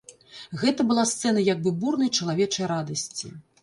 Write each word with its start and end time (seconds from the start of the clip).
Гэта 0.61 0.85
была 0.93 1.05
сцэна 1.13 1.45
як 1.53 1.63
бы 1.69 1.77
бурнай 1.85 2.13
чалавечай 2.19 2.65
радасці. 2.77 3.37